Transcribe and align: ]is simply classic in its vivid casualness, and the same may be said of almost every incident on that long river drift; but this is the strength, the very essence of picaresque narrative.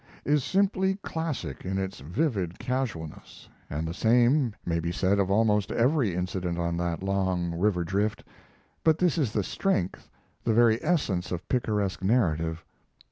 ]is 0.35 0.43
simply 0.43 0.95
classic 1.03 1.63
in 1.63 1.77
its 1.77 1.99
vivid 1.99 2.57
casualness, 2.57 3.47
and 3.69 3.87
the 3.87 3.93
same 3.93 4.51
may 4.65 4.79
be 4.79 4.91
said 4.91 5.19
of 5.19 5.29
almost 5.29 5.71
every 5.71 6.15
incident 6.15 6.57
on 6.57 6.75
that 6.75 7.03
long 7.03 7.51
river 7.51 7.83
drift; 7.83 8.23
but 8.83 8.97
this 8.97 9.19
is 9.19 9.31
the 9.31 9.43
strength, 9.43 10.09
the 10.43 10.55
very 10.55 10.83
essence 10.83 11.31
of 11.31 11.47
picaresque 11.47 12.01
narrative. 12.01 12.65